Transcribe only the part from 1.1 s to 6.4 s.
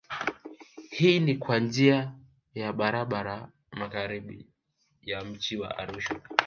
ni kwa njia ya barabara magharibi ya mji wa Arusha